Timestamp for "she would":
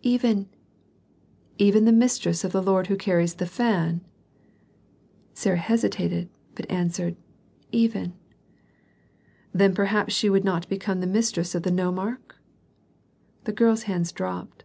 10.14-10.46